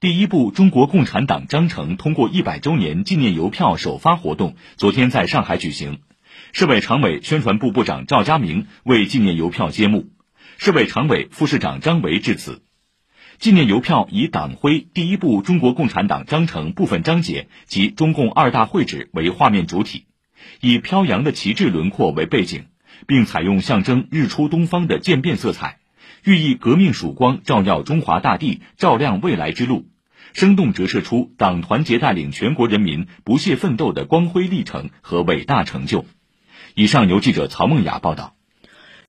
[0.00, 5.98] 第一部中国共产党章程通过一百周年纪念邮票首发活动昨天在上海举行，
[6.52, 10.08] 市委常委、宣传部部长赵家明为纪念邮票揭幕，
[10.56, 12.62] 市委常委、副市长张维致辞。
[13.38, 20.06] 纪念邮票以党徽“第一部中国共产党章程”部分章节及中共二大会址为画面主体，
[20.62, 22.64] 以飘扬的旗帜轮廓为背景，
[23.06, 25.79] 并采用象征日出东方的渐变色彩。
[26.24, 29.86] 寓意革命曙光照耀中华大地，照亮未来之路，
[30.32, 36.04] 生动折射出党团结带领全国人民不懈奋斗的光辉历程和伟大成就。
[36.74, 38.34] 以上由记者曹梦雅报道。